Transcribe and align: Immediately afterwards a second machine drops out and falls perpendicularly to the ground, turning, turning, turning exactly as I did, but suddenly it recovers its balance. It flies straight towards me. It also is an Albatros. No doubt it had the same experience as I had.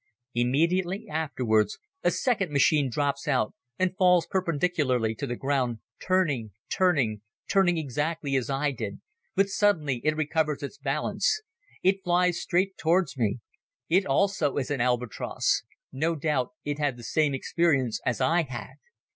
Immediately 0.33 1.07
afterwards 1.07 1.77
a 2.01 2.09
second 2.09 2.51
machine 2.51 2.89
drops 2.89 3.27
out 3.27 3.53
and 3.77 3.95
falls 3.95 4.25
perpendicularly 4.25 5.13
to 5.13 5.27
the 5.27 5.35
ground, 5.35 5.77
turning, 6.01 6.49
turning, 6.71 7.21
turning 7.47 7.77
exactly 7.77 8.35
as 8.35 8.49
I 8.49 8.71
did, 8.71 8.99
but 9.35 9.49
suddenly 9.49 10.01
it 10.03 10.15
recovers 10.17 10.63
its 10.63 10.79
balance. 10.79 11.43
It 11.83 12.03
flies 12.03 12.41
straight 12.41 12.79
towards 12.79 13.15
me. 13.15 13.41
It 13.89 14.07
also 14.07 14.57
is 14.57 14.71
an 14.71 14.81
Albatros. 14.81 15.61
No 15.91 16.15
doubt 16.15 16.53
it 16.65 16.79
had 16.79 16.97
the 16.97 17.03
same 17.03 17.35
experience 17.35 18.01
as 18.03 18.19
I 18.19 18.41
had. 18.41 18.77